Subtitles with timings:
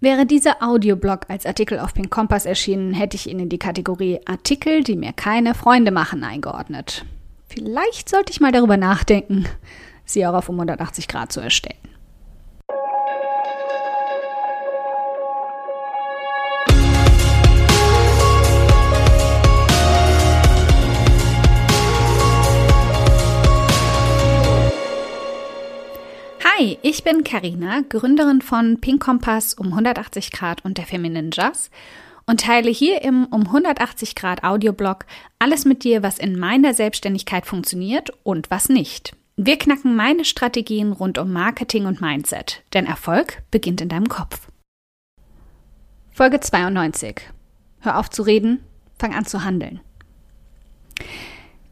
[0.00, 4.20] Wäre dieser Audioblog als Artikel auf Pink Kompass erschienen, hätte ich ihn in die Kategorie
[4.26, 7.04] Artikel, die mir keine Freunde machen, eingeordnet.
[7.48, 9.46] Vielleicht sollte ich mal darüber nachdenken,
[10.04, 11.78] sie auch auf um 180 Grad zu erstellen.
[26.58, 31.70] Hi, ich bin Karina, Gründerin von Pink Kompass um 180 Grad und der Feminine Jazz
[32.26, 35.06] und teile hier im um 180 Grad Audioblog
[35.38, 39.14] alles mit dir, was in meiner Selbstständigkeit funktioniert und was nicht.
[39.36, 44.48] Wir knacken meine Strategien rund um Marketing und Mindset, denn Erfolg beginnt in deinem Kopf.
[46.10, 47.20] Folge 92.
[47.80, 48.64] Hör auf zu reden,
[48.98, 49.78] fang an zu handeln.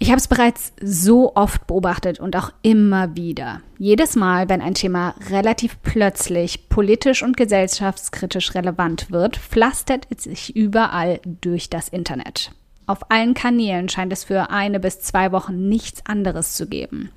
[0.06, 3.60] Ich habe es bereits so oft beobachtet und auch immer wieder.
[3.76, 10.54] Jedes Mal, wenn ein Thema relativ plötzlich politisch und gesellschaftskritisch relevant wird, pflastert es sich
[10.54, 12.52] überall durch das Internet.
[12.86, 17.10] Auf allen Kanälen scheint es für eine bis zwei Wochen nichts anderes zu geben.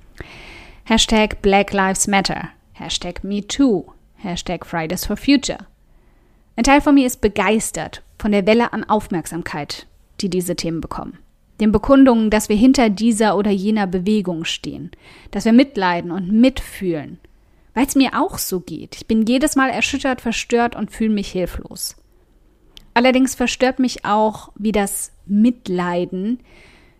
[0.83, 5.59] Hashtag Black Lives Matter, Hashtag MeToo, Hashtag Fridays for Future.
[6.55, 9.86] Ein Teil von mir ist begeistert von der Welle an Aufmerksamkeit,
[10.21, 11.19] die diese Themen bekommen
[11.59, 14.91] den Bekundungen, dass wir hinter dieser oder jener Bewegung stehen,
[15.31, 17.19] dass wir mitleiden und mitfühlen,
[17.73, 18.95] weil es mir auch so geht.
[18.95, 21.95] Ich bin jedes Mal erschüttert, verstört und fühle mich hilflos.
[22.93, 26.39] Allerdings verstört mich auch, wie das Mitleiden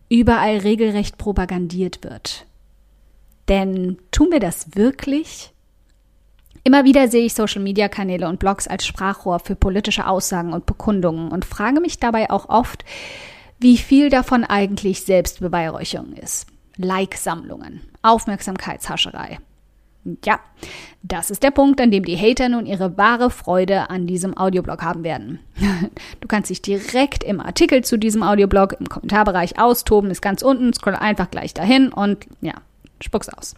[0.10, 2.46] überall regelrecht propagandiert wird.
[3.48, 5.52] Denn tun wir das wirklich?
[6.64, 11.46] Immer wieder sehe ich Social-Media-Kanäle und Blogs als Sprachrohr für politische Aussagen und Bekundungen und
[11.46, 12.84] frage mich dabei auch oft,
[13.60, 16.48] wie viel davon eigentlich Selbstbeweihräucherung ist.
[16.78, 19.40] Like-Sammlungen, Aufmerksamkeitshascherei.
[20.26, 20.40] Ja,
[21.04, 24.82] das ist der Punkt, an dem die Hater nun ihre wahre Freude an diesem Audioblog
[24.82, 25.40] haben werden.
[26.22, 30.74] Du kannst dich direkt im Artikel zu diesem Audioblog im Kommentarbereich austoben, ist ganz unten,
[30.74, 32.54] scroll einfach gleich dahin und ja,
[33.02, 33.56] spuck's aus.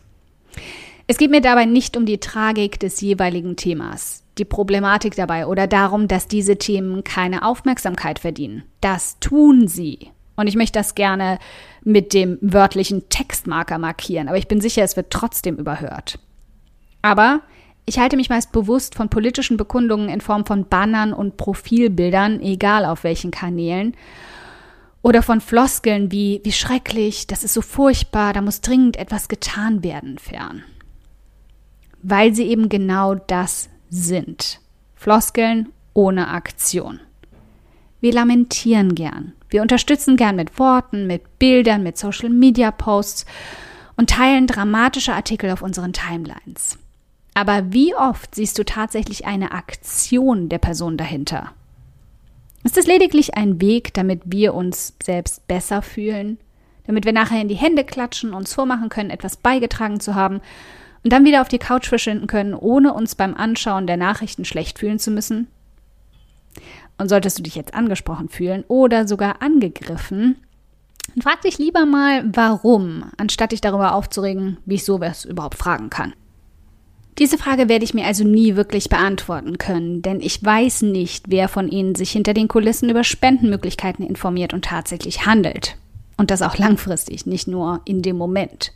[1.12, 5.68] Es geht mir dabei nicht um die Tragik des jeweiligen Themas, die Problematik dabei oder
[5.68, 8.64] darum, dass diese Themen keine Aufmerksamkeit verdienen.
[8.80, 10.08] Das tun sie.
[10.38, 11.38] Und ich möchte das gerne
[11.84, 16.18] mit dem wörtlichen Textmarker markieren, aber ich bin sicher, es wird trotzdem überhört.
[17.02, 17.42] Aber
[17.86, 22.86] ich halte mich meist bewusst von politischen Bekundungen in Form von Bannern und Profilbildern, egal
[22.86, 23.98] auf welchen Kanälen,
[25.02, 29.84] oder von Floskeln wie, wie schrecklich, das ist so furchtbar, da muss dringend etwas getan
[29.84, 30.64] werden, fern
[32.04, 34.60] weil sie eben genau das sind.
[34.96, 37.00] Floskeln ohne Aktion.
[38.00, 39.34] Wir lamentieren gern.
[39.50, 43.26] Wir unterstützen gern mit Worten, mit Bildern, mit Social Media Posts
[43.98, 46.80] und teilen dramatische Artikel auf unseren Timelines.
[47.34, 51.52] Aber wie oft siehst du tatsächlich eine Aktion der Person dahinter?
[52.64, 56.38] Ist es lediglich ein Weg, damit wir uns selbst besser fühlen?
[56.86, 60.42] Damit wir nachher in die Hände klatschen, uns vormachen können, etwas beigetragen zu haben
[61.04, 64.80] und dann wieder auf die Couch verschwinden können, ohne uns beim Anschauen der Nachrichten schlecht
[64.80, 65.48] fühlen zu müssen?
[66.98, 70.38] Und solltest du dich jetzt angesprochen fühlen oder sogar angegriffen,
[71.16, 75.90] dann frag dich lieber mal, warum, anstatt dich darüber aufzuregen, wie ich sowas überhaupt fragen
[75.90, 76.14] kann.
[77.20, 81.50] Diese Frage werde ich mir also nie wirklich beantworten können, denn ich weiß nicht, wer
[81.50, 85.78] von Ihnen sich hinter den Kulissen über Spendenmöglichkeiten informiert und tatsächlich handelt.
[86.18, 88.72] Und das auch langfristig, nicht nur in dem Moment.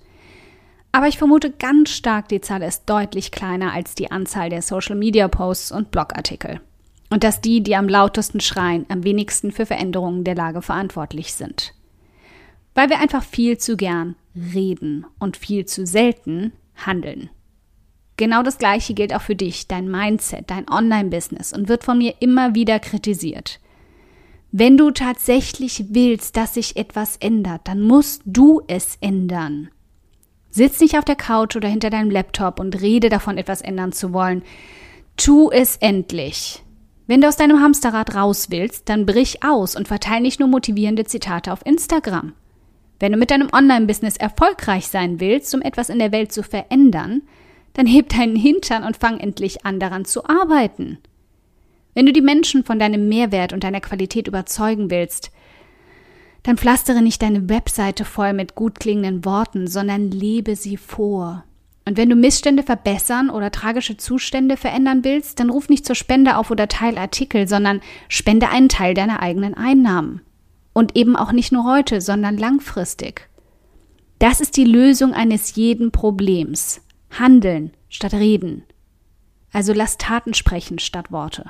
[0.95, 5.73] Aber ich vermute ganz stark, die Zahl ist deutlich kleiner als die Anzahl der Social-Media-Posts
[5.73, 6.61] und Blogartikel.
[7.09, 11.73] Und dass die, die am lautesten schreien, am wenigsten für Veränderungen der Lage verantwortlich sind.
[12.75, 17.29] Weil wir einfach viel zu gern reden und viel zu selten handeln.
[18.15, 22.13] Genau das Gleiche gilt auch für dich, dein Mindset, dein Online-Business und wird von mir
[22.21, 23.59] immer wieder kritisiert.
[24.53, 29.71] Wenn du tatsächlich willst, dass sich etwas ändert, dann musst du es ändern.
[30.55, 34.13] Sitz nicht auf der Couch oder hinter deinem Laptop und rede davon, etwas ändern zu
[34.13, 34.41] wollen.
[35.17, 36.63] Tu es endlich.
[37.07, 41.03] Wenn du aus deinem Hamsterrad raus willst, dann brich aus und verteile nicht nur motivierende
[41.03, 42.31] Zitate auf Instagram.
[43.01, 47.23] Wenn du mit deinem Online-Business erfolgreich sein willst, um etwas in der Welt zu verändern,
[47.73, 50.99] dann heb deinen Hintern und fang endlich an, daran zu arbeiten.
[51.95, 55.31] Wenn du die Menschen von deinem Mehrwert und deiner Qualität überzeugen willst,
[56.45, 61.43] dann pflastere nicht deine Webseite voll mit gut klingenden Worten, sondern lebe sie vor.
[61.85, 66.37] Und wenn du Missstände verbessern oder tragische Zustände verändern willst, dann ruf nicht zur Spende
[66.37, 70.21] auf oder teile Artikel, sondern spende einen Teil deiner eigenen Einnahmen.
[70.73, 73.27] Und eben auch nicht nur heute, sondern langfristig.
[74.19, 76.81] Das ist die Lösung eines jeden Problems.
[77.09, 78.63] Handeln statt reden.
[79.51, 81.49] Also lass Taten sprechen statt Worte.